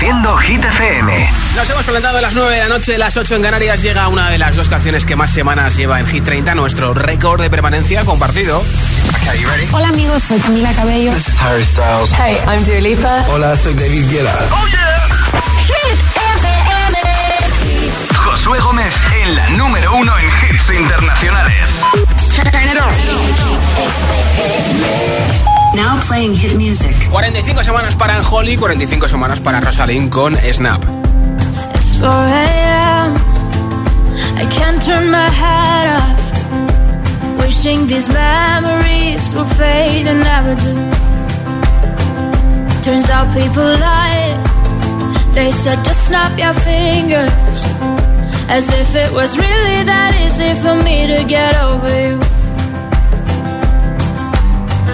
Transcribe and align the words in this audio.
Hit 0.00 0.64
FM. 0.64 1.30
Nos 1.56 1.68
hemos 1.68 1.84
presentado 1.84 2.16
a 2.16 2.20
las 2.22 2.34
9 2.34 2.54
de 2.54 2.60
la 2.60 2.68
noche, 2.68 2.96
las 2.96 3.18
8 3.18 3.34
en 3.34 3.42
Canarias. 3.42 3.82
Llega 3.82 4.08
una 4.08 4.30
de 4.30 4.38
las 4.38 4.56
dos 4.56 4.70
canciones 4.70 5.04
que 5.04 5.14
más 5.14 5.30
semanas 5.30 5.76
lleva 5.76 6.00
en 6.00 6.06
Hit 6.06 6.24
30, 6.24 6.54
nuestro 6.54 6.94
récord 6.94 7.42
de 7.42 7.50
permanencia 7.50 8.02
compartido. 8.06 8.64
Hola 9.72 9.88
amigos, 9.88 10.22
soy 10.22 10.38
Camila 10.38 10.72
Cabello. 10.72 11.12
This 11.12 11.28
is 11.28 11.38
Harry 11.42 11.64
Styles. 11.64 12.12
Hey, 12.12 12.38
I'm 12.46 12.64
Dua 12.64 12.80
Lipa. 12.80 13.26
Hola, 13.28 13.54
soy 13.54 13.74
David 13.74 14.10
Guetta. 14.10 14.38
¡Oh, 14.50 14.66
yeah! 14.68 14.90
Josué 18.16 18.58
Gómez 18.60 18.94
en 19.22 19.34
la 19.34 19.50
número 19.50 19.94
uno 19.96 20.18
en 20.18 20.24
hits 20.24 20.70
internacionales. 20.70 21.78
Now 25.74 26.00
playing 26.00 26.34
hit 26.34 26.56
music. 26.56 26.94
45 27.10 27.62
semanas 27.64 27.94
para 27.94 28.16
Anjoli, 28.16 28.56
45 28.56 29.08
semanas 29.08 29.40
para 29.40 29.60
Rosalind 29.60 30.10
con 30.10 30.36
Snap. 30.36 30.82
It's 31.74 32.00
4 32.00 32.10
a.m. 32.10 33.14
I 34.36 34.46
can't 34.50 34.82
turn 34.84 35.10
my 35.10 35.28
head 35.30 35.86
off. 36.00 36.20
Wishing 37.38 37.86
these 37.86 38.08
memories 38.08 39.28
will 39.32 39.46
fade 39.46 40.08
and 40.08 40.20
never 40.24 40.56
do. 40.56 40.74
Turns 42.82 43.08
out 43.08 43.32
people 43.32 43.62
lie. 43.62 44.36
They 45.34 45.52
said 45.52 45.78
just 45.84 46.08
snap 46.08 46.36
your 46.36 46.52
fingers. 46.52 47.64
As 48.48 48.68
if 48.74 48.96
it 48.96 49.12
was 49.12 49.38
really 49.38 49.84
that 49.84 50.18
easy 50.18 50.52
for 50.60 50.74
me 50.82 51.06
to 51.06 51.24
get 51.28 51.54
over 51.62 52.08
you. 52.08 52.29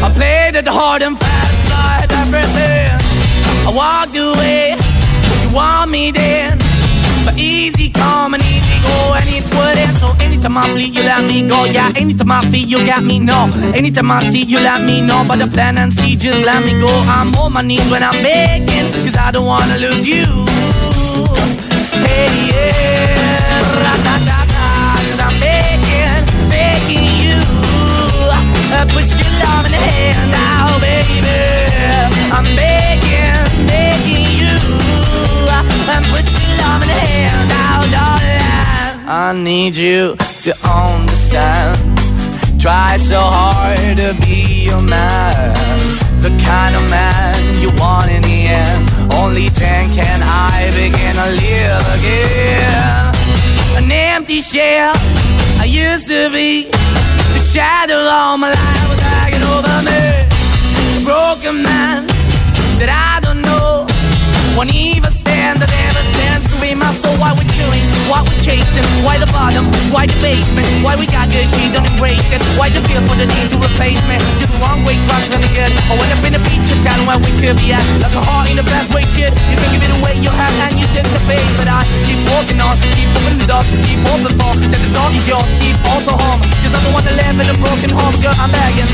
I 0.00 0.10
played 0.14 0.54
it 0.56 0.68
hard 0.68 1.02
and 1.02 1.18
fast, 1.18 1.56
like 1.74 2.10
everything. 2.22 2.90
I 3.66 3.70
walked 3.74 4.16
away, 4.16 4.76
you 5.42 5.54
want 5.54 5.90
me 5.90 6.10
then. 6.12 6.58
But 7.24 7.36
easy 7.36 7.90
come 7.90 8.34
and 8.34 8.42
easy 8.42 8.80
go, 8.80 9.14
and 9.18 9.28
it 9.28 9.44
wouldn't. 9.54 9.98
So 9.98 10.14
anytime 10.24 10.56
I 10.56 10.72
bleed, 10.72 10.94
you 10.94 11.02
let 11.02 11.24
me 11.24 11.42
go. 11.42 11.64
Yeah, 11.64 11.90
anytime 11.96 12.30
I 12.30 12.48
feel, 12.50 12.66
you 12.66 12.86
got 12.86 13.02
me. 13.02 13.18
No, 13.18 13.50
anytime 13.74 14.10
I 14.10 14.22
see, 14.30 14.44
you 14.44 14.60
let 14.60 14.82
me 14.82 15.00
know. 15.00 15.24
But 15.26 15.40
the 15.40 15.48
plan 15.48 15.76
and 15.78 15.92
see, 15.92 16.16
just 16.16 16.44
let 16.44 16.64
me 16.64 16.78
go. 16.80 16.88
I'm 16.88 17.34
on 17.34 17.52
my 17.52 17.62
knees 17.62 17.90
when 17.90 18.02
I'm 18.02 18.22
begging, 18.22 18.92
cause 19.04 19.16
I 19.16 19.30
don't 19.32 19.46
wanna 19.46 19.76
lose 19.78 20.06
you. 20.06 20.24
Hey, 22.06 22.30
yeah, 22.54 23.60
ra-da-da-da, 23.82 24.66
cause 25.10 25.20
I'm 25.26 25.34
begging, 25.42 26.48
begging 26.48 27.04
you. 27.18 27.42
Uh, 28.70 28.86
put 28.94 29.04
your 29.17 29.17
arm 29.50 29.66
hand 29.66 30.30
now, 30.30 30.78
baby. 30.78 31.40
I'm 32.36 32.48
begging, 32.56 33.66
begging 33.66 34.28
you. 34.40 34.56
Love 35.46 36.82
in 36.82 36.88
hand 36.88 37.48
now, 37.48 37.78
darling. 37.96 39.08
I 39.08 39.32
need 39.34 39.76
you 39.76 40.16
to 40.44 40.50
understand. 40.68 41.76
So 43.08 43.20
hard 43.20 43.78
to 43.96 44.14
be 44.26 44.66
your 44.68 44.82
man. 44.82 45.54
The 46.20 46.28
kind 46.44 46.74
of 46.76 46.82
man 46.90 47.60
you 47.62 47.70
want 47.80 48.10
in 48.10 48.22
the 48.22 48.40
end. 48.60 48.90
Only 49.14 49.48
then 49.48 49.88
can 49.94 50.20
I 50.22 50.68
begin 50.76 51.14
to 51.16 51.28
live 51.44 51.84
again. 51.96 53.14
An 53.78 53.90
empty 53.90 54.40
shell 54.42 54.92
I 55.58 55.64
used 55.64 56.06
to 56.08 56.28
be 56.30 56.68
shadow 57.58 57.98
all 58.06 58.38
my 58.38 58.54
life 58.54 58.86
was 58.86 59.02
hanging 59.02 59.42
over 59.42 59.76
me. 59.82 59.98
Broken 61.02 61.58
man 61.66 62.06
that 62.78 62.86
I 62.86 63.18
don't 63.18 63.42
know. 63.42 63.82
Won't 64.54 64.70
even 64.70 65.10
stand, 65.10 65.58
that 65.58 65.66
never 65.66 66.02
stands 66.14 66.46
to 66.54 66.56
be 66.62 66.78
my 66.78 66.86
soul. 66.94 67.18
Why 67.18 67.34
we 67.34 67.42
chewing? 67.58 67.82
Why 68.06 68.22
we 68.22 68.38
chasing? 68.38 68.86
Why 69.02 69.18
the 69.18 69.26
bottom? 69.34 69.74
Why 69.90 70.06
the 70.06 70.14
basement? 70.22 70.70
Why 70.86 70.94
we 70.94 71.10
got 71.10 71.34
good, 71.34 71.50
she 71.50 71.66
don't 71.74 71.82
embrace 71.82 72.30
it? 72.30 72.42
Why 72.54 72.70
the 72.70 72.78
feel 72.86 73.02
for 73.02 73.18
the 73.18 73.26
need 73.26 73.50
to 73.50 73.58
replace 73.58 74.02
me? 74.06 74.22
You're 74.38 74.50
the 74.54 74.58
wrong 74.62 74.86
way, 74.86 74.94
trying 75.02 75.26
to 75.26 75.50
good. 75.50 75.72
I 75.90 75.98
went 75.98 76.14
up 76.14 76.22
in 76.22 76.38
the 76.38 76.42
feature 76.46 76.78
town 76.78 77.02
where 77.10 77.18
we 77.18 77.34
could 77.42 77.58
be 77.58 77.74
at. 77.74 77.82
Like 77.98 78.14
a 78.14 78.22
heart 78.22 78.47
keep 82.48 82.56
walking 82.56 82.60
on, 82.60 82.76
keep 82.94 83.08
moving 83.08 83.38
the 83.38 83.46
dog, 83.46 83.64
keep 83.84 84.00
open 84.00 84.32
for 84.36 84.54
that 84.56 84.80
the 84.80 84.92
dog 84.92 85.12
is 85.14 85.28
yours, 85.28 85.44
keep 85.60 85.76
also 85.92 86.12
home. 86.12 86.40
Cause 86.62 86.74
I'm 86.74 86.84
the 86.84 86.92
one 86.92 87.04
that 87.04 87.16
live 87.16 87.40
in 87.40 87.48
a 87.48 87.56
broken 87.58 87.90
home, 87.90 88.14
girl, 88.22 88.34
I'm 88.36 88.50
begging. 88.50 88.88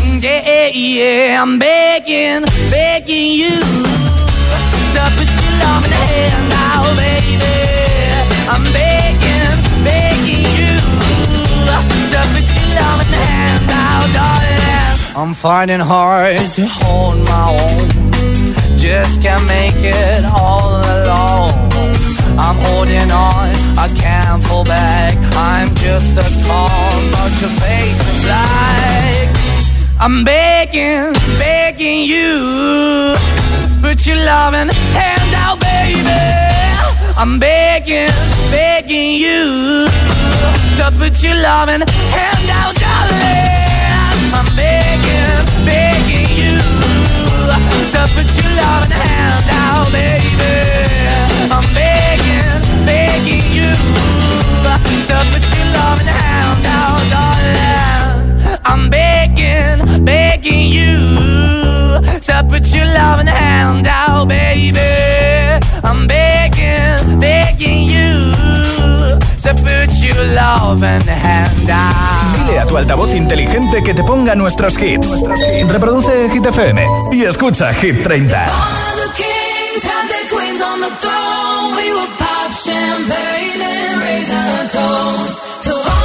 Mm, 0.00 0.22
yeah, 0.22 0.68
yeah, 0.72 1.42
I'm 1.42 1.58
begging, 1.58 2.44
begging 2.70 3.32
you 3.36 3.60
to 4.94 5.02
put 5.16 5.28
your 5.40 5.54
love 5.60 5.84
in 5.84 5.90
the 5.90 6.00
hand 6.00 6.48
now, 6.48 6.82
baby. 6.96 7.36
I'm 8.48 8.64
begging, 8.72 9.56
begging 9.84 10.44
you 10.56 10.72
to 11.68 12.20
put 12.32 12.46
your 12.56 12.68
love 12.80 13.00
in 13.04 13.08
the 13.10 13.20
hand 13.20 13.66
now, 13.66 14.00
darling. 14.16 14.60
I'm 15.16 15.34
finding 15.34 15.80
hard 15.80 16.38
to 16.56 16.66
hold 16.66 17.18
my 17.28 17.56
own. 17.60 18.78
Just 18.78 19.20
can't 19.20 19.44
make 19.46 19.76
it 19.76 20.24
all 20.24 20.80
alone. 20.80 21.59
I'm 22.40 22.56
holding 22.66 23.10
on, 23.12 23.52
I 23.78 23.88
can't 23.94 24.42
fall 24.46 24.64
back. 24.64 25.14
I'm 25.36 25.74
just 25.76 26.12
a 26.16 26.26
call, 26.46 26.96
but 27.14 27.30
your 27.40 27.52
face 27.62 28.00
is 28.12 28.24
black. 28.24 29.28
I'm 30.00 30.24
begging, 30.24 31.12
begging 31.38 32.00
you. 32.14 33.14
Put 33.82 34.06
your 34.06 34.16
loving 34.16 34.70
hand 34.96 35.34
out, 35.44 35.60
baby. 35.60 36.20
I'm 37.20 37.38
begging, 37.38 38.10
begging 38.50 39.12
you. 39.24 39.86
To 40.78 40.90
put 40.96 41.22
your 41.22 41.36
loving 41.36 41.82
hand 42.16 42.48
out, 42.60 42.74
darling. 42.80 43.60
I'm 44.38 44.48
begging, 44.56 45.44
begging 45.68 46.30
you. 46.40 46.56
To 47.92 48.00
put 48.14 48.28
your 48.38 48.50
loving 48.60 48.90
hand 48.90 49.46
out, 49.64 49.92
baby. 49.92 50.54
I'm 51.52 51.66
begging, 51.74 51.89
To 55.20 55.26
put 55.26 55.42
your 55.54 55.66
loving 55.66 56.06
hand 56.06 56.64
out, 56.66 57.02
darling. 57.12 58.60
I'm 58.64 58.88
begging, 58.88 60.02
begging 60.02 60.72
you 60.72 60.96
to 62.26 62.44
put 62.48 62.66
your 62.74 62.86
loving 62.86 63.26
hand 63.26 63.86
out, 63.86 64.28
baby. 64.28 64.80
I'm 65.84 66.06
begging, 66.06 67.18
begging 67.18 67.84
you 67.86 68.32
to 69.42 69.54
put 69.60 69.92
your 70.00 70.24
loving 70.32 71.06
hand 71.06 71.68
out. 71.68 72.46
Dile 72.46 72.58
a 72.58 72.66
tu 72.66 72.78
altavoz 72.78 73.12
inteligente 73.12 73.82
que 73.82 73.92
te 73.92 74.02
ponga 74.02 74.34
nuestros 74.34 74.78
hits. 74.78 75.22
Reproduce 75.68 76.30
Hit 76.30 76.46
FM 76.46 76.86
y 77.12 77.24
escucha 77.24 77.74
Hit 77.74 78.02
30. 78.02 78.70
champagne 82.70 83.62
and 83.62 84.00
raisin 84.00 84.66
toast 84.74 85.62
to 85.64 85.99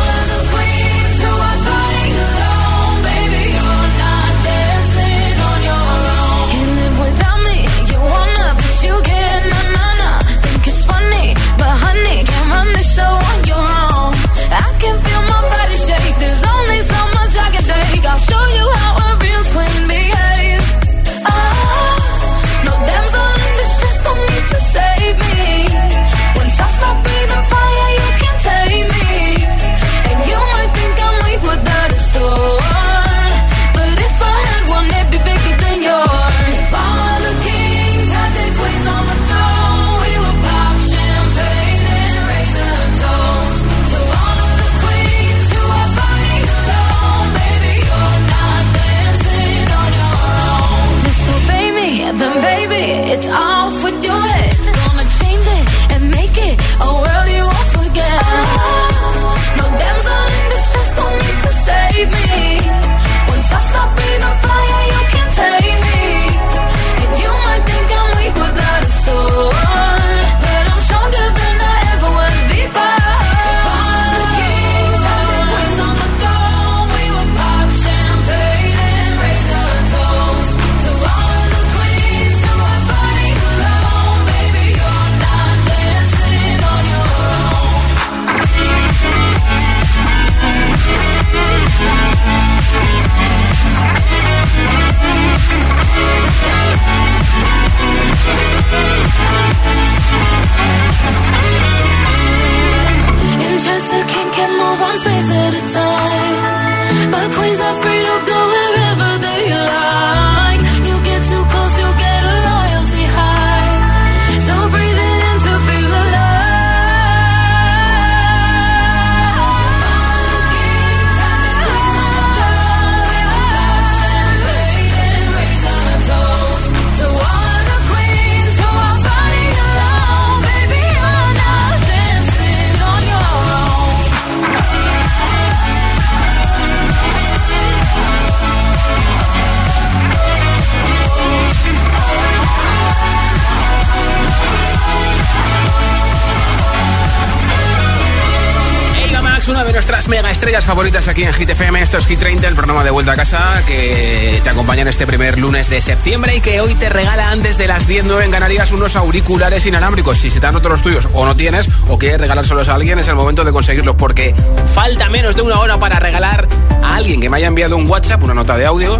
nuestras 150.07 150.24
mega 150.24 150.31
estrellas 150.31 150.65
favoritas 150.65 151.07
aquí 151.07 151.24
en 151.24 151.33
Hit 151.33 151.50
FM. 151.50 151.81
Esto 151.81 151.97
es 151.97 152.05
Hit 152.05 152.19
30, 152.19 152.47
el 152.47 152.55
programa 152.55 152.83
de 152.83 152.91
vuelta 152.91 153.13
a 153.13 153.15
casa 153.15 153.63
que 153.65 154.39
te 154.43 154.50
acompaña 154.50 154.83
en 154.83 154.88
este 154.88 155.07
primer 155.07 155.39
lunes 155.39 155.69
de 155.69 155.81
septiembre 155.81 156.35
y 156.35 156.41
que 156.41 156.62
hoy 156.62 156.75
te 156.75 156.89
regala 156.89 157.31
antes 157.31 157.57
de 157.57 157.67
las 157.67 157.88
10.09 157.88 158.24
en 158.24 158.31
Canarias 158.31 158.71
unos 158.71 158.95
auriculares 158.95 159.65
inalámbricos. 159.65 160.17
Si 160.17 160.29
se 160.29 160.39
te 160.39 160.47
han 160.47 160.53
roto 160.53 160.69
los 160.69 160.81
tuyos 160.81 161.09
o 161.13 161.25
no 161.25 161.35
tienes 161.35 161.69
o 161.88 161.97
quieres 161.97 162.19
regalárselos 162.19 162.67
a 162.67 162.75
alguien, 162.75 163.00
es 163.00 163.07
el 163.07 163.15
momento 163.15 163.43
de 163.43 163.51
conseguirlos 163.51 163.95
porque 163.95 164.35
falta 164.74 165.09
menos 165.09 165.35
de 165.35 165.41
una 165.41 165.59
hora 165.59 165.79
para 165.79 166.00
regalar 166.00 166.47
a 166.83 166.95
alguien 166.95 167.19
que 167.21 167.29
me 167.29 167.38
haya 167.38 167.47
enviado 167.47 167.77
un 167.77 167.89
WhatsApp, 167.89 168.21
una 168.24 168.33
nota 168.33 168.57
de 168.57 168.65
audio 168.65 169.00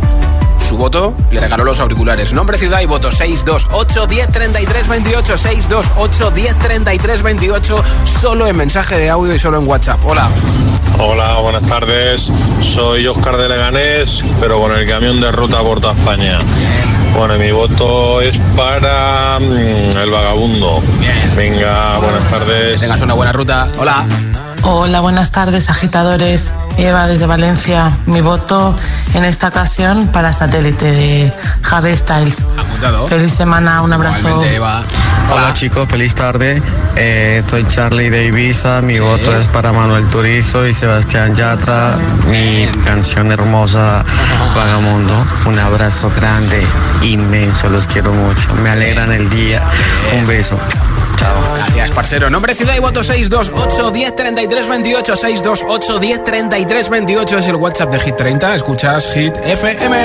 su 0.59 0.77
voto, 0.77 1.15
le 1.31 1.39
regaló 1.39 1.63
los 1.63 1.79
auriculares. 1.79 2.33
Nombre, 2.33 2.57
ciudad 2.57 2.81
y 2.81 2.85
voto 2.85 3.12
628 3.12 4.07
10 4.07 4.31
33 4.31 4.88
28 4.88 5.38
628 5.38 6.31
10 6.31 6.59
33 6.59 7.21
28 7.21 7.83
solo 8.05 8.47
en 8.47 8.55
mensaje 8.55 8.97
de 8.97 9.09
audio 9.09 9.33
y 9.33 9.39
solo 9.39 9.59
en 9.59 9.67
WhatsApp. 9.67 10.00
Hola. 10.05 10.29
Hola, 10.97 11.39
buenas 11.39 11.65
tardes. 11.65 12.31
Soy 12.62 13.05
Oscar 13.07 13.38
de 13.38 13.50
Leganés, 13.50 14.24
pero 14.39 14.59
con 14.59 14.71
el 14.71 14.88
camión 14.88 15.19
de 15.19 15.31
ruta 15.31 15.62
por 15.62 15.81
toda 15.81 15.93
España. 15.93 16.39
Bueno, 17.17 17.38
mi 17.38 17.51
voto 17.51 18.21
es 18.21 18.38
para 18.55 19.39
mm, 19.39 19.97
el 19.97 20.12
vagabundo. 20.12 20.81
Venga, 21.35 21.97
buenas 22.00 22.27
tardes. 22.27 22.81
Tengas 22.81 23.01
una 23.01 23.13
buena 23.13 23.31
ruta. 23.31 23.67
Hola. 23.77 24.05
Hola, 24.67 25.00
buenas 25.00 25.31
tardes, 25.31 25.69
agitadores. 25.69 26.51
Eva 26.77 27.05
desde 27.05 27.27
Valencia. 27.27 27.91
Mi 28.07 28.22
voto 28.22 28.75
en 29.13 29.24
esta 29.24 29.50
ocasión 29.50 30.07
para 30.07 30.34
satélite 30.34 30.91
de 30.91 31.34
Harry 31.69 31.95
Styles. 31.95 32.43
Apuntado. 32.57 33.07
Feliz 33.07 33.31
semana, 33.31 33.84
un 33.84 33.93
abrazo. 33.93 34.43
Eva. 34.43 34.84
Hola 35.31 35.53
chicos, 35.53 35.88
feliz 35.88 36.15
tarde. 36.15 36.60
Eh, 36.95 37.43
soy 37.48 37.67
Charlie 37.67 38.10
de 38.10 38.25
Ibiza. 38.25 38.81
Mi 38.81 39.00
voto 39.00 39.38
es 39.38 39.48
para 39.50 39.72
Manuel 39.72 40.07
Turizo 40.07 40.65
y 40.65 40.74
Sebastián 40.74 41.36
Yatra. 41.36 42.00
Mi 42.31 42.67
canción 42.84 43.31
hermosa, 43.31 44.03
Vagamundo. 44.55 45.13
Un 45.45 45.60
abrazo 45.60 46.12
grande, 46.15 46.65
inmenso. 47.03 47.69
Los 47.69 47.86
quiero 47.86 48.12
mucho. 48.13 48.55
Me 48.55 48.72
alegran 48.72 49.12
el 49.12 49.29
día. 49.29 49.62
Un 50.17 50.25
beso. 50.25 50.60
Chao. 51.17 51.55
Gracias, 51.55 51.91
parcero. 51.91 52.29
Nombre, 52.29 52.53
ciudad 52.55 52.75
y 52.75 52.79
voto 52.79 53.03
628 53.03 53.91
10 53.91 54.15
33 54.15 54.67
28 54.67 55.15
628 55.15 56.00
10 56.00 56.24
33 56.24 56.89
28 56.89 57.38
es 57.38 57.48
el 57.48 57.55
WhatsApp 57.55 57.91
de 57.91 58.00
Hit 58.00 58.15
30. 58.15 58.55
Escuchas 58.55 59.07
Hit 59.13 59.36
FM. 59.38 59.95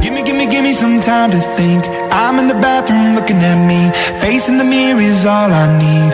Gimme, 0.00 0.46
gimme 0.46 0.72
some 0.74 1.00
time 1.00 1.30
to 1.30 1.38
think. 1.56 1.84
I'm 2.10 2.38
in 2.38 2.48
the 2.48 2.54
bathroom 2.54 3.14
looking 3.14 3.38
at 3.38 3.56
me. 3.66 3.90
Facing 4.20 4.58
the 4.58 4.64
mirror 4.64 5.00
is 5.00 5.24
all 5.26 5.50
I 5.52 5.66
need. 5.78 6.12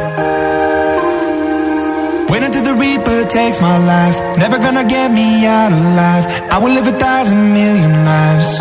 Wait 2.30 2.42
until 2.44 2.62
the 2.62 2.74
Reaper 2.74 3.24
takes 3.28 3.60
my 3.60 3.76
life. 3.78 4.16
Never 4.38 4.58
gonna 4.58 4.84
get 4.84 5.10
me 5.10 5.46
out 5.46 5.72
alive. 5.72 6.26
I 6.50 6.58
will 6.58 6.72
live 6.72 6.86
a 6.86 6.96
thousand 6.98 7.52
million 7.52 8.04
lives. 8.04 8.60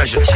Treasure 0.00 0.29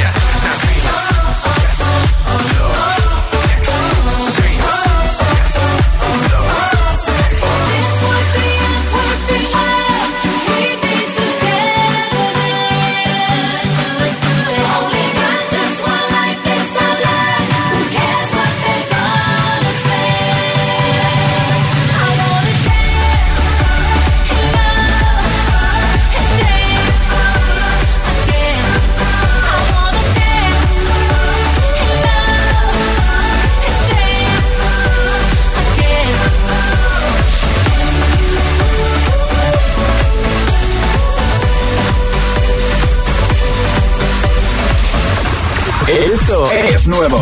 Nuevo. 46.86 47.20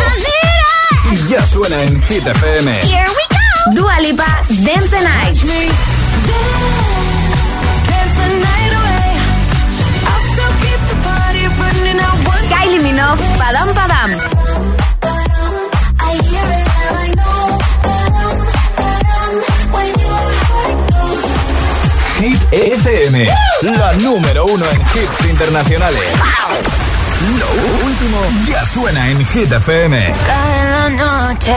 Y 1.13 1.27
ya 1.29 1.45
suena 1.47 1.81
en 1.83 2.03
Hit 2.03 2.27
FM. 2.27 2.73
Here 2.83 3.05
we 3.07 3.25
go. 3.31 3.83
Dua 3.83 4.01
Lipa, 4.01 4.27
Dance 4.49 4.89
the 4.89 5.03
Night. 5.03 5.39
Kylie 12.49 12.81
Minogue, 12.81 13.23
Padam 13.39 13.75
Padam. 13.75 14.11
Hit 22.19 22.39
FM, 22.53 23.27
la 23.63 23.93
número 23.95 24.45
uno 24.47 24.65
en 24.71 24.81
hits 24.81 25.31
internacionales. 25.31 26.03
Lo 27.39 27.82
ya 28.47 28.65
suena 28.67 29.11
en 29.11 29.25
Hit 29.27 29.53
FM. 29.53 30.13
Cae 30.27 30.71
la 30.71 30.89
noche, 30.89 31.55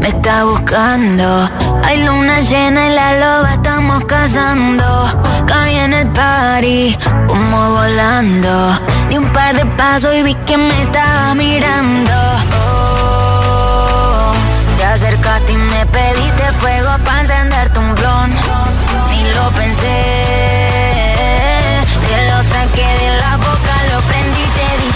me 0.00 0.08
está 0.08 0.44
buscando. 0.44 1.48
Hay 1.84 2.04
luna 2.04 2.40
llena 2.40 2.86
y 2.88 2.94
la 2.94 3.12
loba 3.18 3.52
estamos 3.52 4.04
cazando. 4.04 4.86
Caí 5.46 5.76
en 5.76 5.92
el 5.92 6.08
party, 6.08 6.96
humo 7.28 7.70
volando. 7.70 8.78
Di 9.08 9.18
un 9.18 9.28
par 9.32 9.54
de 9.54 9.64
pasos 9.76 10.14
y 10.14 10.22
vi 10.22 10.34
que 10.46 10.56
me 10.56 10.82
estaba 10.82 11.34
mirando. 11.34 12.12
Oh, 12.58 14.32
te 14.76 14.84
acercaste 14.84 15.52
y 15.52 15.56
me 15.56 15.86
pediste 15.86 16.44
fuego 16.60 16.90
para 17.04 17.20
encenderte 17.20 17.78
un 17.78 17.94
blon. 17.94 18.30
Ni 19.10 19.22
lo 19.32 19.50
pensé, 19.50 19.96
te 22.08 22.18
lo 22.30 22.38
saqué 22.52 22.88
de 23.02 23.18
la 23.20 23.23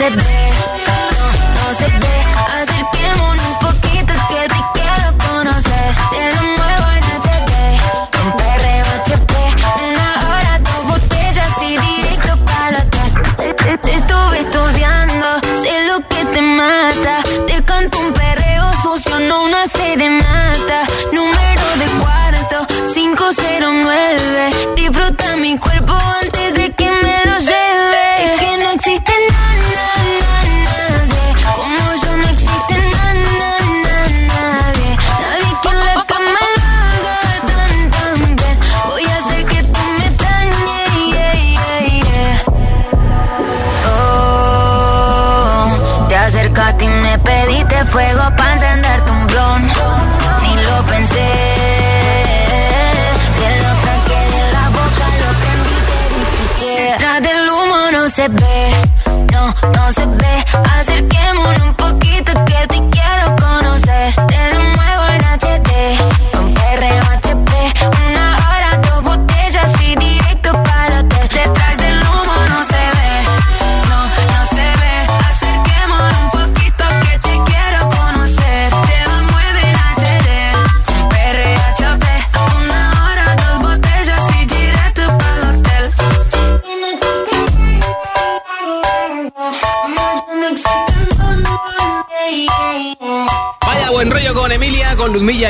humo 0.00 0.39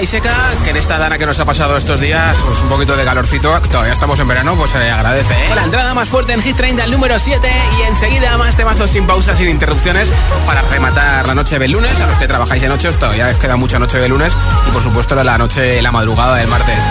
y 0.01 0.07
Seca, 0.07 0.35
que 0.65 0.71
en 0.71 0.77
esta 0.77 0.99
dana 0.99 1.19
que 1.19 1.27
nos 1.27 1.39
ha 1.41 1.45
pasado 1.45 1.77
estos 1.77 2.01
días, 2.01 2.39
pues 2.47 2.61
un 2.63 2.69
poquito 2.69 2.97
de 2.97 3.05
calorcito, 3.05 3.61
todavía 3.63 3.93
estamos 3.93 4.19
en 4.21 4.29
verano, 4.29 4.57
pues 4.57 4.71
se 4.71 4.79
agradece. 4.91 5.33
¿eh? 5.33 5.55
La 5.55 5.65
entrada 5.65 5.93
más 5.93 6.09
fuerte 6.09 6.33
en 6.33 6.41
Hit 6.41 6.57
30, 6.57 6.85
el 6.85 6.91
número 6.91 7.19
7, 7.19 7.49
y 7.79 7.83
enseguida 7.89 8.39
más 8.39 8.57
temazos 8.57 8.91
sin 8.91 9.07
pausas, 9.07 9.37
sin 9.37 9.49
interrupciones, 9.49 10.11
para 10.47 10.63
rematar 10.63 11.27
la 11.27 11.35
noche 11.35 11.59
del 11.59 11.73
lunes, 11.73 12.01
a 12.01 12.07
los 12.07 12.17
que 12.17 12.27
trabajáis 12.27 12.63
de 12.63 12.69
noche, 12.69 12.91
todavía 12.93 13.39
queda 13.39 13.57
mucha 13.57 13.79
noche 13.79 13.99
de 13.99 14.09
lunes, 14.09 14.35
y 14.67 14.71
por 14.71 14.83
supuesto 14.83 15.15
la 15.23 15.37
noche, 15.37 15.83
la 15.83 15.93
madrugada 15.93 16.37
del 16.37 16.49
martes. 16.49 16.85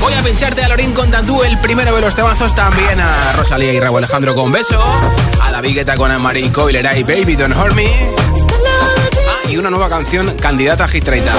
Voy 0.00 0.14
a 0.14 0.22
pincharte 0.22 0.64
a 0.64 0.68
Lorín 0.68 0.92
con 0.92 1.10
Tantú, 1.10 1.42
el 1.44 1.58
primero 1.58 1.94
de 1.94 2.00
los 2.00 2.14
temazos, 2.16 2.54
también 2.54 2.98
a 3.00 3.32
Rosalía 3.36 3.72
y 3.72 3.78
Raúl 3.80 3.98
Alejandro 3.98 4.34
con 4.34 4.50
Beso, 4.50 4.82
a 5.40 5.50
David 5.52 5.74
Guetta 5.76 5.96
con 5.96 6.10
Anne-Marie 6.10 6.50
Coiler 6.50 6.84
y 6.96 7.02
Baby 7.04 7.36
Don't 7.36 7.56
Hurt 7.56 7.74
Me, 7.74 7.86
Ah, 7.86 9.48
y 9.48 9.56
una 9.56 9.70
nueva 9.70 9.88
canción, 9.88 10.34
candidata 10.36 10.84
a 10.84 10.88
Hit 10.88 11.04
30. 11.04 11.32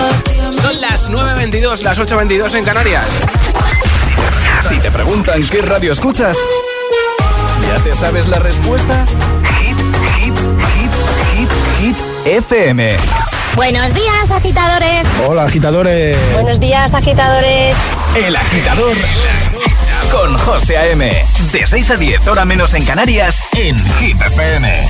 Son 0.51 0.81
las 0.81 1.09
9.22, 1.09 1.81
las 1.81 1.97
8.22 1.99 2.55
en 2.55 2.65
Canarias. 2.65 3.07
Si 4.67 4.77
te 4.79 4.91
preguntan 4.91 5.47
qué 5.47 5.61
radio 5.61 5.91
escuchas, 5.91 6.37
¿ya 7.67 7.83
te 7.83 7.93
sabes 7.95 8.27
la 8.27 8.39
respuesta? 8.39 9.05
Hit, 9.59 9.77
hit, 10.17 10.37
hit, 10.37 10.91
hit, 11.33 11.49
hit, 11.79 11.97
FM. 12.25 12.97
Buenos 13.55 13.93
días, 13.93 14.31
agitadores. 14.31 15.07
Hola, 15.27 15.43
agitadores. 15.45 16.17
Buenos 16.33 16.59
días, 16.59 16.93
agitadores. 16.93 17.75
El 18.15 18.35
agitador 18.35 18.95
con 20.11 20.37
José 20.37 20.77
A.M. 20.77 21.25
De 21.53 21.65
6 21.65 21.91
a 21.91 21.95
10, 21.95 22.27
hora 22.27 22.45
menos 22.45 22.73
en 22.73 22.85
Canarias, 22.85 23.43
en 23.53 23.77
Hit 23.99 24.21
FM. 24.21 24.89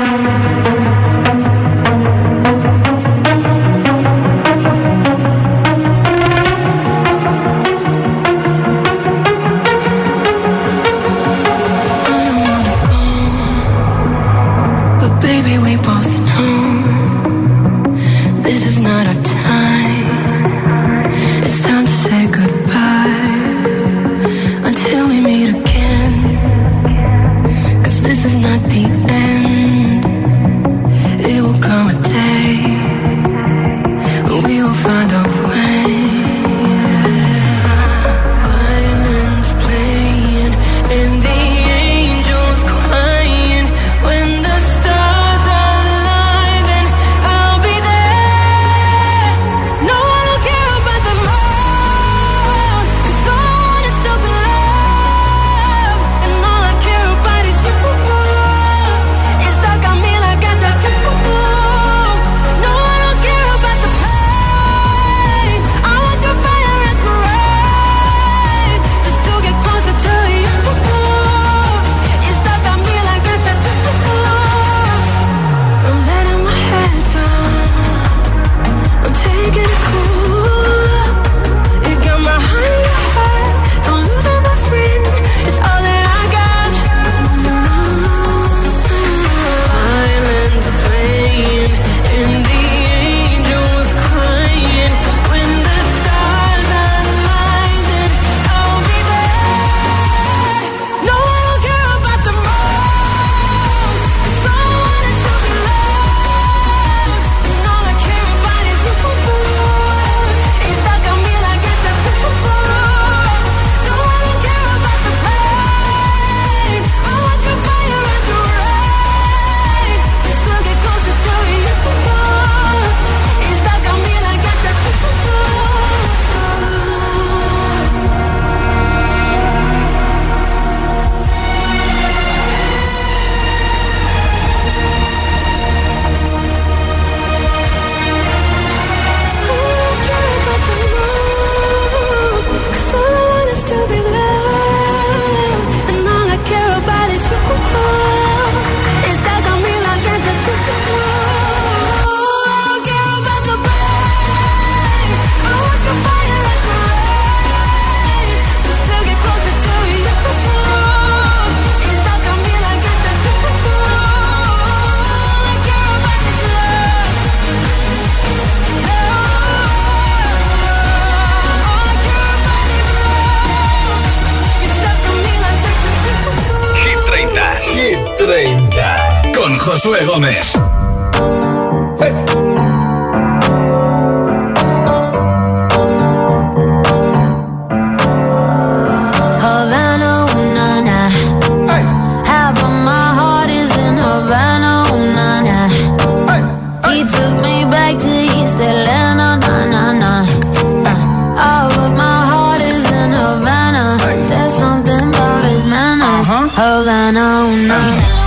Hold 206.61 206.87
on, 206.87 207.17
oh 207.17 207.65
no. 207.67 208.20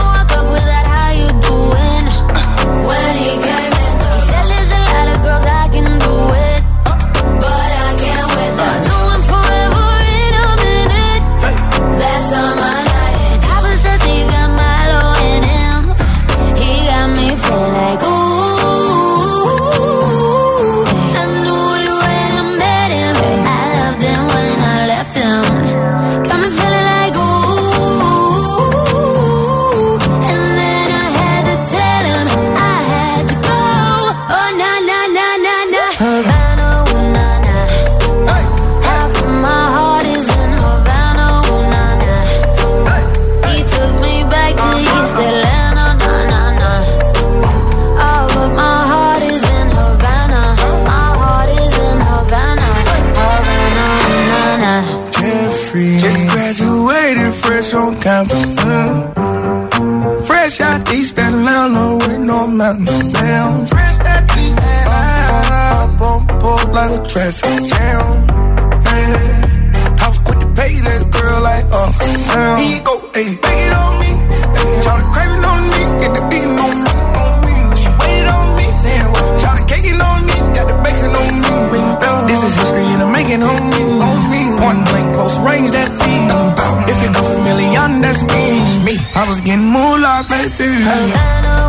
me. 88.84 88.98
I 89.14 89.28
was 89.28 89.40
getting 89.40 89.64
moolah, 89.64 90.24
baby. 90.28 90.68
Havana. 90.84 91.63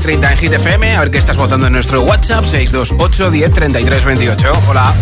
30 0.00 0.32
en 0.32 0.38
Hit 0.38 0.52
FM. 0.52 0.96
A 0.96 1.00
ver 1.00 1.10
qué 1.10 1.18
estás 1.18 1.36
votando 1.36 1.66
en 1.66 1.72
nuestro 1.72 2.02
WhatsApp 2.02 2.44
628 2.44 3.30
10 3.30 3.50
33 3.50 4.04
28. 4.04 4.52
Hola. 4.68 4.94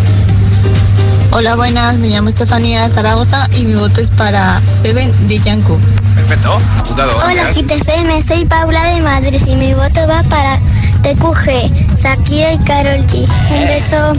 Hola, 1.31 1.57
buenas. 1.57 1.99
Me 1.99 2.09
llamo 2.09 2.29
Estefanía 2.29 2.87
de 2.87 2.95
Zaragoza 2.95 3.49
y 3.57 3.65
mi 3.65 3.75
voto 3.75 4.01
es 4.01 4.11
para 4.11 4.61
Seven 4.61 5.11
de 5.29 5.39
Yanku. 5.39 5.79
Perfecto. 6.15 6.61
Apuntado. 6.79 7.17
Hola, 7.19 7.45
Hit 7.55 7.71
FM. 7.71 8.23
Soy 8.23 8.45
Paula 8.45 8.83
de 8.95 9.01
Madrid 9.01 9.41
y 9.47 9.57
mi 9.57 9.73
voto 9.75 10.07
va 10.09 10.23
para 10.25 10.59
TQG, 11.03 11.97
Shakira 11.97 12.53
y 12.53 12.59
Carol 12.59 13.07
G. 13.07 13.29
Un 13.51 13.57
eh. 13.57 13.67
beso. 13.67 14.15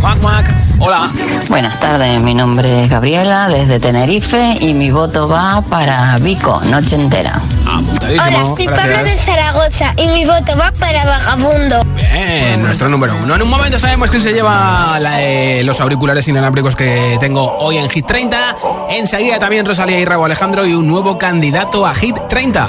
Mac, 0.00 0.20
mac. 0.22 0.52
Hola. 0.86 1.10
Buenas 1.48 1.80
tardes, 1.80 2.20
mi 2.20 2.34
nombre 2.34 2.84
es 2.84 2.90
Gabriela, 2.90 3.48
desde 3.48 3.80
Tenerife, 3.80 4.58
y 4.60 4.74
mi 4.74 4.90
voto 4.90 5.26
va 5.26 5.62
para 5.62 6.18
Vico, 6.18 6.60
noche 6.68 6.96
entera. 6.96 7.40
Hola, 7.66 8.44
soy 8.44 8.66
Gracias. 8.66 8.86
Pablo 8.86 9.02
de 9.02 9.16
Zaragoza, 9.16 9.94
y 9.96 10.08
mi 10.08 10.26
voto 10.26 10.54
va 10.58 10.72
para 10.78 11.06
Vagabundo. 11.06 11.84
Bien, 11.96 12.62
nuestro 12.62 12.90
número 12.90 13.16
uno. 13.16 13.34
En 13.34 13.40
un 13.40 13.48
momento 13.48 13.78
sabemos 13.78 14.10
quién 14.10 14.22
se 14.22 14.34
lleva 14.34 14.98
eh, 15.20 15.62
los 15.64 15.80
auriculares 15.80 16.28
inalámbricos 16.28 16.76
que 16.76 17.16
tengo 17.18 17.56
hoy 17.60 17.78
en 17.78 17.88
Hit 17.88 18.04
30. 18.04 18.56
Enseguida 18.90 19.38
también 19.38 19.64
Rosalía 19.64 19.98
y 19.98 20.04
Rago 20.04 20.26
Alejandro 20.26 20.66
y 20.66 20.74
un 20.74 20.86
nuevo 20.86 21.16
candidato 21.16 21.86
a 21.86 21.94
Hit 21.94 22.18
30. 22.28 22.68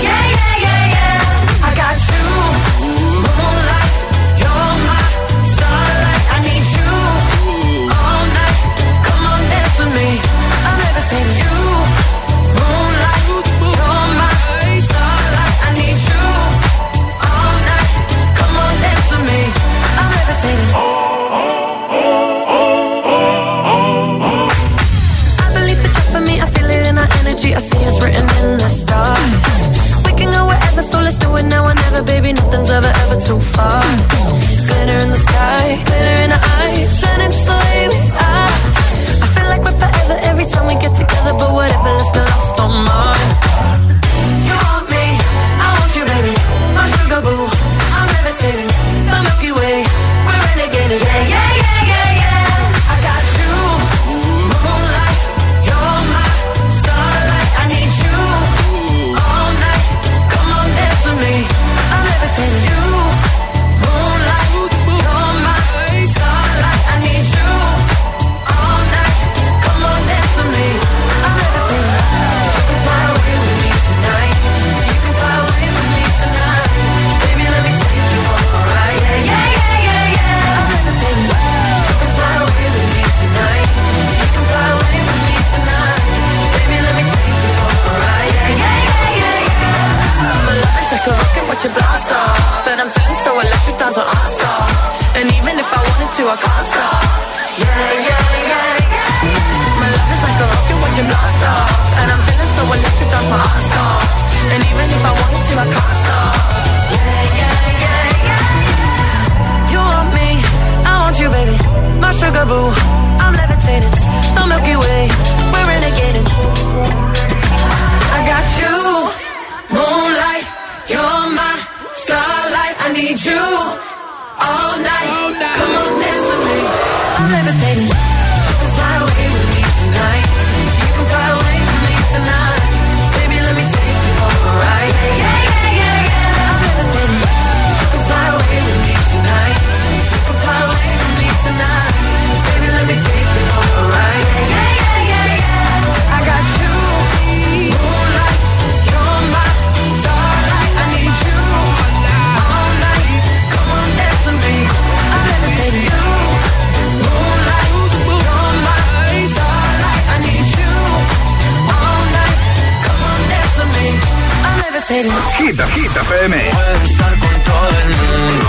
Hit, 165.41 165.59
Hit 165.73 165.97
FM. 165.97 166.37
Estar 166.83 167.17
con 167.17 167.43
todo 167.43 167.69
el 167.83 167.89
mundo, 167.89 168.47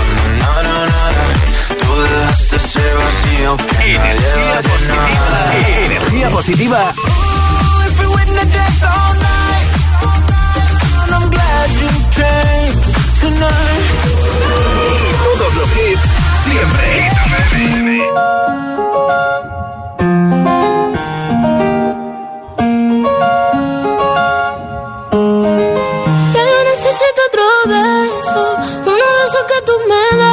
Tú 1.79 1.87
que 3.57 3.95
energía 3.95 4.61
positiva, 4.61 5.51
energía 5.85 6.29
positiva. 6.29 6.93
Todos 15.35 15.55
los 15.55 15.69
hits 15.71 16.03
siempre. 16.45 17.09
FM. 17.49 18.03
beso, 27.67 28.57
uno 28.85 29.05
de 29.15 29.25
esos 29.27 29.43
que 29.47 29.61
tú 29.65 29.73
me 29.87 30.17
das. 30.17 30.32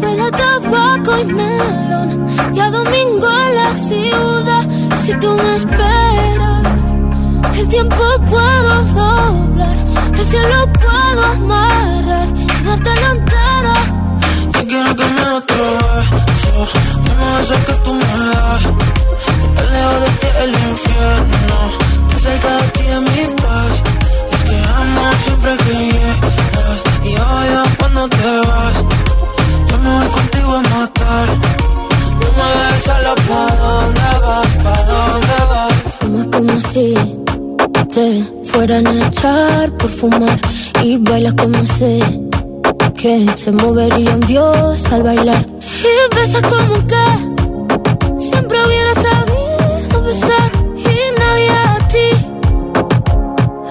Huele 0.00 0.30
tabaco 0.30 1.18
y 1.20 1.24
melón. 1.24 2.26
Y 2.54 2.60
a 2.60 2.70
domingo 2.70 3.28
en 3.46 3.54
la 3.54 3.74
ciudad. 3.74 4.68
Si 5.04 5.12
tú 5.14 5.34
me 5.34 5.54
esperas, 5.56 6.94
el 7.58 7.68
tiempo 7.68 8.04
puedo 8.28 8.82
doblar. 8.94 9.76
El 10.14 10.26
cielo 10.26 10.72
puedo 10.72 11.24
amarrar 11.24 12.28
y 12.36 12.46
darte 12.64 12.90
la 13.02 13.10
entera. 13.12 13.87
Que 41.78 43.24
se 43.36 43.52
movería 43.52 44.14
un 44.14 44.20
dios 44.22 44.84
al 44.92 45.04
bailar. 45.04 45.46
Y 45.46 46.16
besas 46.16 46.42
como 46.42 46.74
que 46.88 47.06
siempre 48.18 48.58
hubiera 48.66 48.94
sabido 48.94 50.02
besar. 50.02 50.50
Y 50.74 50.98
nadie 51.20 51.50
a 51.50 51.88
ti 51.92 52.08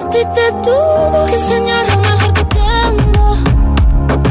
a 0.01 0.09
ti 0.09 0.19
te 0.35 0.51
tuvo 0.63 1.25
que 1.25 1.35
enseñar 1.35 1.85
lo 1.89 1.97
mejor 1.97 2.33
que 2.33 2.45
tengo. 2.45 3.35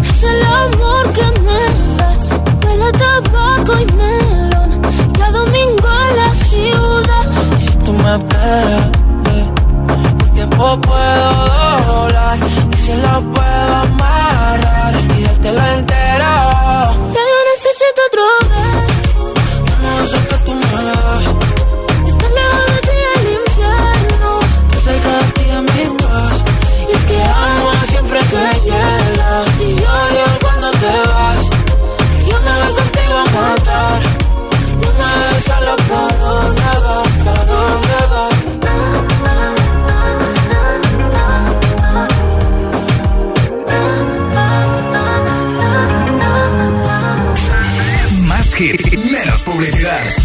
Es 0.01 0.23
el 0.23 0.43
amor 0.43 1.13
que 1.13 1.41
me 1.43 1.97
das 1.99 2.25
huele 2.65 2.85
a 2.85 2.93
tabaco 2.93 3.73
y 3.79 3.93
melón. 3.93 4.81
Y 5.19 5.21
a 5.21 5.31
domingo 5.33 5.89
en 6.09 6.17
la 6.17 6.33
ciudad. 6.33 7.27
Y 7.59 7.61
si 7.61 7.77
tú 7.77 7.93
me 7.93 8.15
eh, 8.15 9.51
el 10.25 10.31
tiempo 10.33 10.81
puedo 10.81 11.87
doblar 11.87 12.66
si 12.87 12.93
lo 12.95 13.21
puedo 13.33 13.75
amarrar 13.87 14.95
y 15.19 15.23
dártelo 15.25 15.63
entero. 15.79 16.33
Ya 17.15 17.23
yo 17.33 17.39
necesito 17.53 18.01
otro 18.09 18.46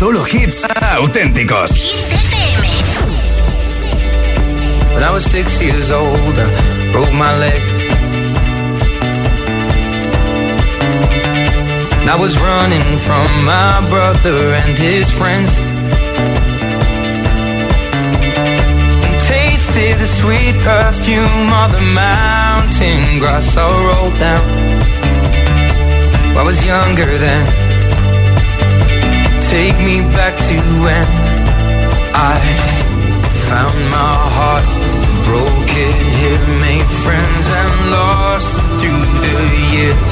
Solo 0.02 0.24
hits 0.24 0.66
auténticos. 0.98 1.70
When 4.96 5.04
I 5.04 5.12
was 5.12 5.24
six 5.24 5.62
years 5.62 5.92
old, 5.92 6.36
I 6.40 6.92
broke 6.92 7.14
my 7.14 7.32
leg. 7.38 7.62
And 12.02 12.10
I 12.10 12.18
was 12.20 12.36
running 12.40 12.98
from 12.98 13.46
my 13.46 13.88
brother 13.92 14.56
and 14.62 14.76
his 14.76 15.08
friends. 15.12 15.60
And 19.06 19.22
tasted 19.22 20.00
the 20.00 20.08
sweet 20.08 20.56
perfume 20.64 21.54
of 21.54 21.74
the 21.74 21.86
mountain 21.94 23.20
grass 23.20 23.56
I 23.56 23.70
rolled 23.86 24.18
down. 24.18 24.46
I 26.40 26.42
was 26.42 26.66
younger 26.66 27.20
then. 27.20 27.71
Take 29.52 29.76
me 29.84 30.00
back 30.16 30.40
to 30.48 30.56
when 30.80 31.08
I 32.16 32.40
found 33.52 33.76
my 33.92 34.16
heart, 34.38 34.64
broke 35.28 35.72
it 35.88 35.98
here, 36.16 36.40
made 36.64 36.88
friends 37.04 37.46
and 37.60 37.92
lost 37.92 38.56
through 38.80 39.04
the 39.20 39.38
years. 39.76 40.12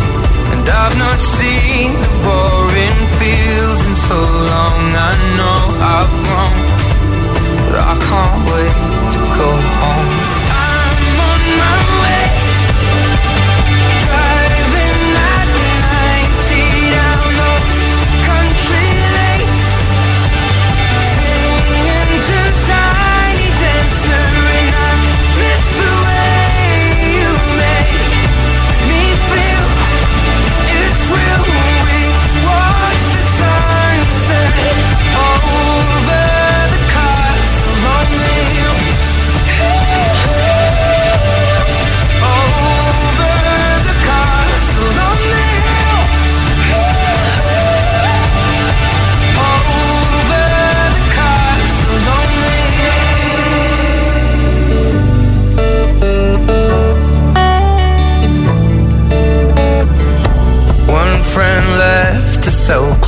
And 0.52 0.68
I've 0.68 0.98
not 1.00 1.22
seen 1.22 1.94
the 2.04 2.12
boring 2.20 3.00
fields 3.16 3.82
in 3.88 3.96
so 3.96 4.20
long. 4.52 4.82
I 5.08 5.14
know 5.40 5.60
I've 5.96 6.14
grown, 6.28 6.60
but 7.64 7.80
I 7.80 7.96
can't 7.96 8.40
wait 8.44 8.76
to 9.14 9.20
go 9.40 9.50
home. 9.80 10.19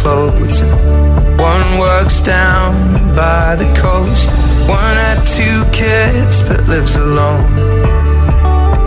Clothes. 0.02 0.62
One 1.38 1.68
works 1.78 2.22
down 2.22 2.74
by 3.16 3.56
the 3.56 3.70
coast. 3.78 4.28
One 4.68 4.95
had 5.06 5.22
two 5.26 5.62
kids 5.72 6.41
but 6.43 6.68
lives 6.68 6.95
alone. 6.95 7.45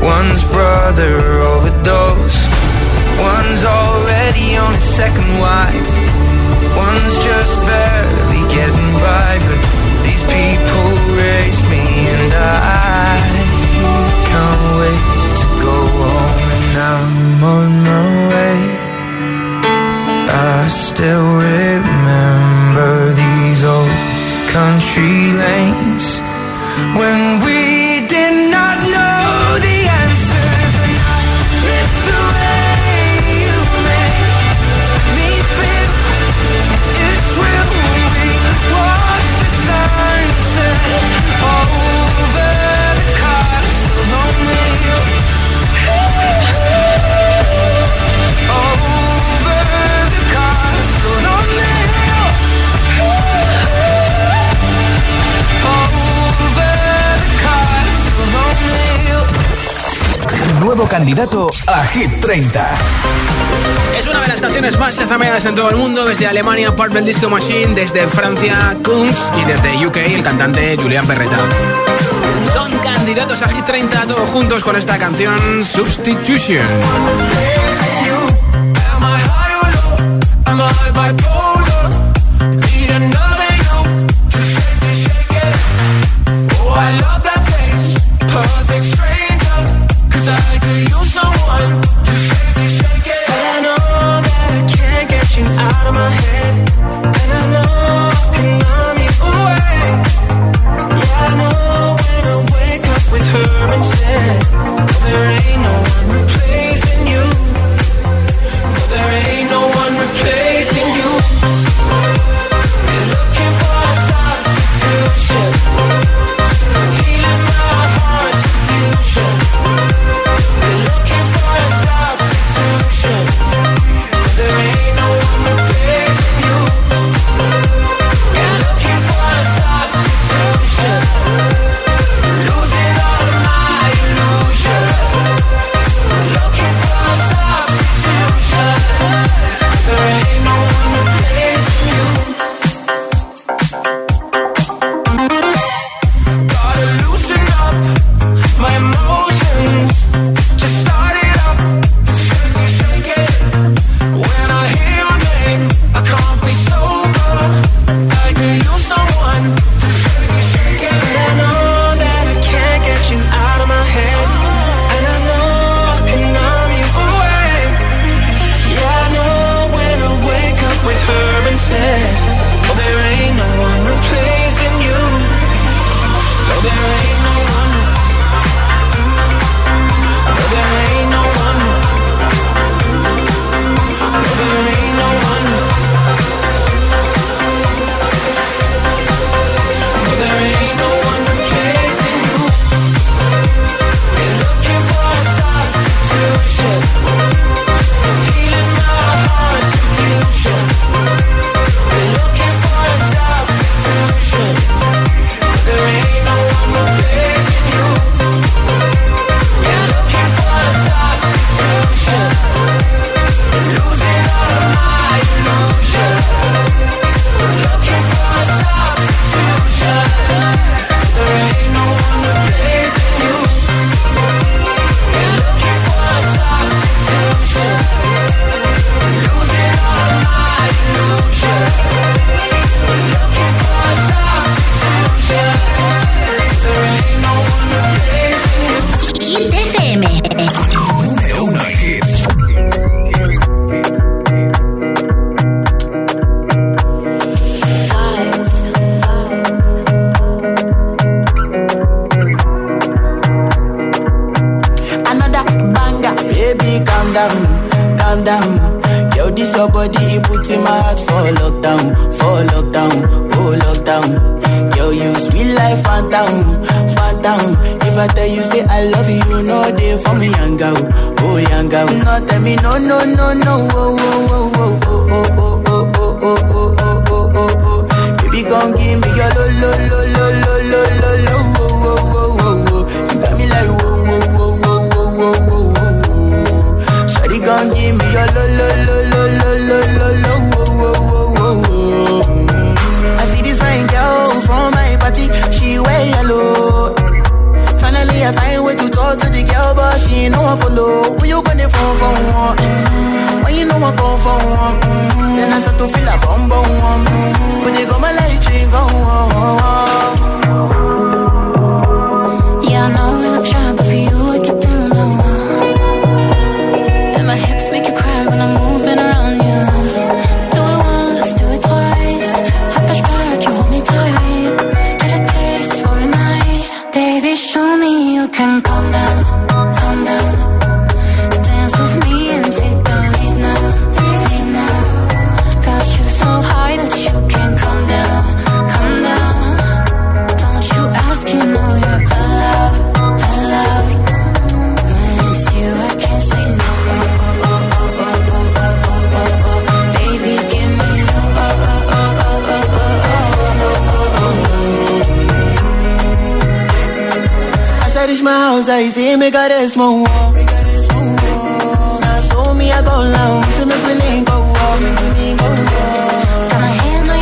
One's 0.03 0.43
brother 0.55 1.15
overdosed. 1.53 2.51
One's 3.31 3.62
already 3.65 4.57
on 4.57 4.75
his 4.75 4.83
second 4.85 5.31
wife. 5.39 5.91
One's 6.77 7.17
just 7.23 7.57
barely 7.71 8.43
getting 8.51 8.93
by. 8.99 9.39
But 9.47 9.62
these 10.03 10.25
people 10.35 10.87
race 11.15 11.62
me 11.71 11.85
and 12.11 12.33
I 12.35 13.54
Hit 61.93 62.20
30. 62.20 62.74
Es 63.99 64.07
una 64.07 64.20
de 64.20 64.28
las 64.28 64.41
canciones 64.41 64.78
más 64.78 64.97
chazameadas 64.97 65.45
en 65.45 65.55
todo 65.55 65.70
el 65.70 65.76
mundo, 65.76 66.05
desde 66.05 66.26
Alemania 66.26 66.74
Purple 66.74 67.03
Disco 67.03 67.28
Machine, 67.28 67.74
desde 67.74 68.07
Francia 68.09 68.76
Kungs 68.85 69.32
y 69.41 69.45
desde 69.45 69.87
UK 69.87 69.97
el 69.99 70.22
cantante 70.22 70.76
Julian 70.80 71.07
Perreta. 71.07 71.39
Son 72.53 72.76
candidatos 72.78 73.43
a 73.43 73.49
Hit 73.49 73.64
30 73.64 74.07
todos 74.07 74.28
juntos 74.30 74.64
con 74.64 74.76
esta 74.76 74.99
canción 74.99 75.64
Substitution. 75.64 76.66
I 86.76 87.24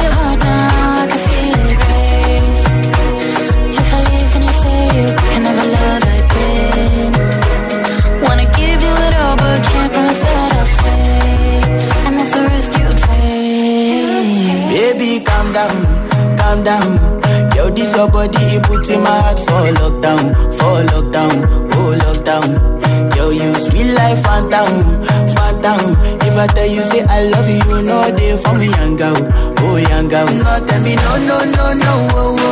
your 0.04 0.12
heart 0.12 0.38
now, 0.44 1.00
I 1.00 1.06
can 1.10 1.20
feel 1.26 1.56
it 1.70 1.78
race. 1.88 2.64
If 3.80 3.88
I 3.96 4.00
leave, 4.12 4.30
then 4.32 4.42
you 4.42 4.54
say 4.62 4.80
you 4.96 5.06
can 5.32 5.42
never 5.48 5.66
love 5.76 6.04
again. 6.20 7.12
Wanna 8.24 8.46
give 8.58 8.80
you 8.86 8.94
it 9.06 9.14
all, 9.16 9.36
but 9.36 9.58
can't 9.72 9.92
promise 9.92 10.20
that 10.20 10.52
I'll 10.58 10.68
stay. 10.76 11.60
And 12.06 12.12
that's 12.18 12.32
the 12.36 12.42
risk 12.52 12.72
you 12.78 12.88
take. 13.08 14.68
Baby, 14.76 15.10
calm 15.24 15.52
down, 15.52 15.76
calm 16.36 16.58
down. 16.62 16.90
Yo, 17.56 17.70
this 17.70 17.94
your 17.96 18.08
body, 18.10 18.36
it 18.56 18.62
puts 18.64 18.88
in 18.90 19.00
my 19.02 19.10
heart 19.10 19.38
for 19.38 19.64
lockdown, 19.80 20.51
for 20.62 20.78
lockdown, 20.94 21.34
oh 21.74 21.92
lockdown. 22.06 22.48
Yo, 23.16 23.30
you 23.30 23.52
sweet 23.66 23.90
life, 23.98 24.22
phantom, 24.22 24.70
phantom. 25.34 25.80
If 26.22 26.36
I 26.38 26.46
tell 26.54 26.66
you 26.70 26.82
say 26.82 27.02
I 27.08 27.24
love 27.34 27.48
you, 27.50 27.60
you 27.68 27.82
know 27.82 28.10
they 28.10 28.36
for 28.42 28.54
me, 28.54 28.66
young 28.70 28.96
girl, 28.96 29.16
oh 29.58 29.76
young 29.76 30.08
girl. 30.08 30.26
No, 30.30 30.52
tell 30.66 30.80
me 30.82 30.94
no, 30.96 31.12
no, 31.28 31.38
no, 31.56 31.66
no, 31.74 31.92
oh, 32.14 32.14
oh, 32.14 32.36
oh, 32.38 32.46
oh, 32.46 32.51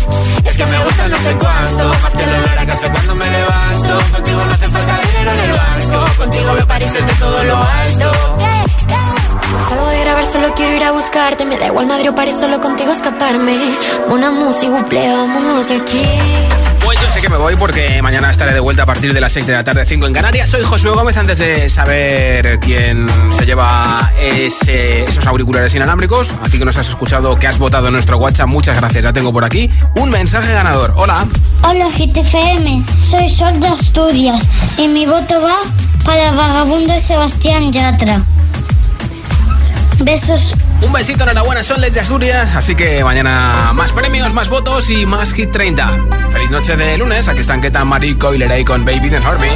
Que 0.61 0.67
me 0.67 0.77
gusta 0.83 1.07
no 1.07 1.17
sé 1.17 1.35
cuánto, 1.39 1.87
más 2.03 2.13
que 2.13 2.23
el 2.23 2.29
olor 2.29 2.59
a 2.59 2.65
café 2.67 2.91
cuando 2.91 3.15
me 3.15 3.25
levanto. 3.25 3.99
Contigo 4.13 4.45
no 4.45 4.53
hace 4.53 4.67
falta 4.67 4.99
dinero 5.07 5.31
en 5.31 5.39
el 5.39 5.51
banco, 5.53 6.17
contigo 6.19 6.53
veo 6.53 6.67
París 6.67 6.93
desde 6.93 7.13
todo 7.15 7.43
lo 7.45 7.57
alto. 7.57 8.11
Salgo 9.69 9.87
de 9.87 9.99
grabar, 10.01 10.25
solo 10.25 10.53
quiero 10.53 10.73
ir 10.73 10.83
a 10.83 10.91
buscarte. 10.91 11.45
Me 11.45 11.57
da 11.57 11.65
igual 11.65 11.87
Madrid 11.87 12.11
o 12.11 12.13
París, 12.13 12.35
solo 12.39 12.61
contigo 12.61 12.91
escaparme. 12.91 13.57
Una 14.09 14.29
música, 14.29 14.71
buple, 14.71 15.11
vámonos 15.11 15.67
de 15.67 15.77
aquí. 15.77 16.50
Pues 16.83 16.99
yo 16.99 17.09
sé 17.09 17.21
que 17.21 17.29
me 17.29 17.37
voy 17.37 17.55
porque 17.55 18.01
mañana 18.01 18.29
estaré 18.29 18.53
de 18.53 18.59
vuelta 18.59 18.83
a 18.83 18.85
partir 18.87 19.13
de 19.13 19.21
las 19.21 19.31
6 19.31 19.45
de 19.45 19.53
la 19.53 19.63
tarde, 19.63 19.85
5 19.85 20.07
en 20.07 20.13
Canarias. 20.13 20.49
Soy 20.49 20.63
Josué 20.63 20.91
Gómez. 20.91 21.15
Antes 21.17 21.37
de 21.37 21.69
saber 21.69 22.59
quién 22.59 23.07
se 23.37 23.45
lleva 23.45 24.11
esos 24.19 25.25
auriculares 25.27 25.75
inalámbricos, 25.75 26.33
a 26.41 26.49
ti 26.49 26.57
que 26.57 26.65
nos 26.65 26.77
has 26.77 26.89
escuchado, 26.89 27.35
que 27.35 27.45
has 27.45 27.59
votado 27.59 27.87
en 27.87 27.93
nuestro 27.93 28.17
WhatsApp, 28.17 28.47
muchas 28.47 28.77
gracias. 28.77 29.03
Ya 29.03 29.13
tengo 29.13 29.31
por 29.31 29.45
aquí 29.45 29.69
un 29.95 30.09
mensaje 30.09 30.51
ganador. 30.53 30.93
Hola. 30.97 31.27
Hola 31.63 31.87
GTFM, 31.87 32.83
soy 32.99 33.29
Sol 33.29 33.59
de 33.59 33.67
Asturias 33.67 34.47
y 34.77 34.87
mi 34.87 35.05
voto 35.05 35.39
va 35.41 35.57
para 36.03 36.31
Vagabundo 36.31 36.99
Sebastián 36.99 37.71
Yatra. 37.71 38.23
Besos. 39.99 40.55
Un 40.81 40.91
besito, 40.93 41.23
enhorabuena, 41.23 41.63
son 41.63 41.79
Les 41.81 41.95
Asturias. 41.97 42.55
Así 42.55 42.75
que 42.75 43.03
mañana 43.03 43.71
más 43.73 43.93
premios, 43.93 44.33
más 44.33 44.49
votos 44.49 44.89
y 44.89 45.05
más 45.05 45.33
Hit 45.33 45.51
30. 45.51 45.91
Feliz 46.31 46.49
noche 46.49 46.75
de 46.75 46.97
lunes. 46.97 47.27
Aquí 47.27 47.41
están 47.41 47.61
Keta, 47.61 47.85
Mari, 47.85 48.15
Coiler 48.15 48.59
y 48.59 48.65
con 48.65 48.83
Baby 48.85 49.09
Then 49.09 49.23
Harvey. 49.23 49.49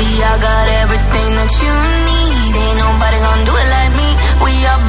See, 0.00 0.22
I 0.22 0.32
got 0.40 0.66
everything 0.80 1.30
that 1.36 1.52
you 1.60 1.74
need. 2.08 2.52
Ain't 2.56 2.78
nobody 2.80 3.18
gonna 3.20 3.44
do 3.44 3.52
it 3.52 3.68
like 3.68 3.92
me. 4.00 4.08
We 4.44 4.52
are 4.64 4.79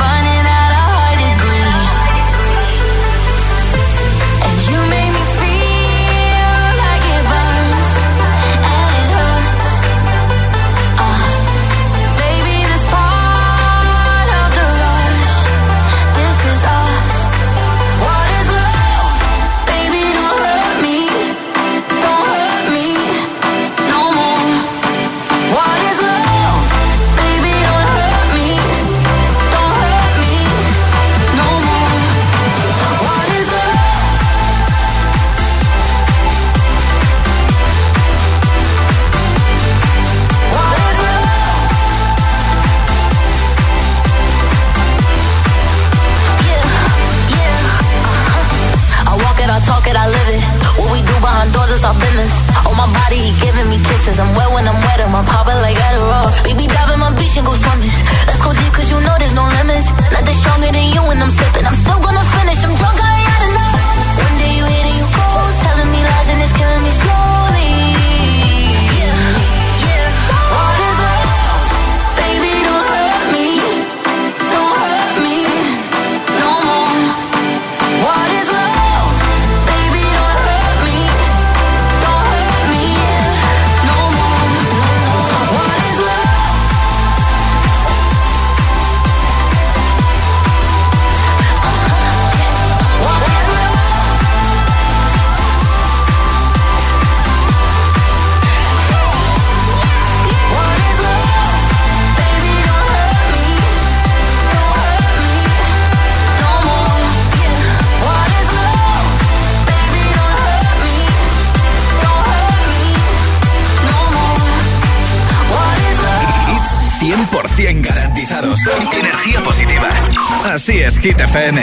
Hit 121.02 121.16
FM. 121.16 121.56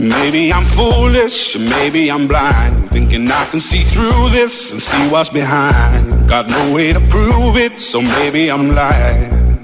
Maybe 0.00 0.52
I'm 0.52 0.64
foolish, 0.64 1.56
maybe 1.56 2.10
I'm 2.10 2.26
blind. 2.26 2.90
Thinking 2.90 3.30
I 3.30 3.44
can 3.52 3.60
see 3.60 3.82
through 3.82 4.30
this 4.30 4.72
and 4.72 4.82
see 4.82 5.08
what's 5.10 5.28
behind. 5.28 6.28
Got 6.28 6.48
no 6.48 6.74
way 6.74 6.92
to 6.92 6.98
prove 6.98 7.56
it, 7.56 7.78
so 7.78 8.02
maybe 8.02 8.50
I'm 8.50 8.74
lying. 8.74 9.62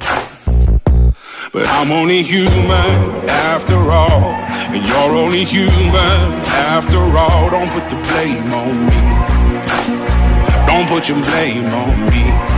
But 1.52 1.66
I'm 1.66 1.90
only 1.90 2.22
human 2.22 3.26
after 3.28 3.78
all. 3.90 4.30
And 4.70 4.86
you're 4.86 5.16
only 5.24 5.42
human 5.42 6.44
after 6.70 7.00
all. 7.18 7.50
Don't 7.50 7.70
put 7.72 7.90
the 7.90 7.96
blame 7.96 8.52
on 8.54 8.86
me. 8.86 9.17
Don't 10.78 10.86
put 10.86 11.08
your 11.08 11.20
blame 11.20 11.66
on 11.74 12.08
me. 12.08 12.57